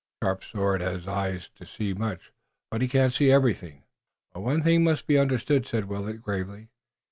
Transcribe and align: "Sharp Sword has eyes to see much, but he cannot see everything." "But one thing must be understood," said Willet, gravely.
"Sharp 0.23 0.43
Sword 0.43 0.81
has 0.81 1.07
eyes 1.07 1.51
to 1.57 1.63
see 1.63 1.93
much, 1.93 2.33
but 2.71 2.81
he 2.81 2.87
cannot 2.87 3.13
see 3.13 3.29
everything." 3.31 3.83
"But 4.33 4.41
one 4.41 4.63
thing 4.63 4.83
must 4.83 5.05
be 5.05 5.19
understood," 5.19 5.67
said 5.67 5.85
Willet, 5.85 6.23
gravely. 6.23 6.69